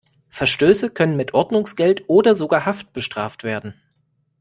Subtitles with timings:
[0.29, 3.75] Verstöße können mit Ordnungsgeld oder sogar Haft bestraft werden.